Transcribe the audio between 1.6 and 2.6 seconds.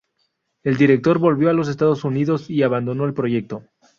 Estados Unidos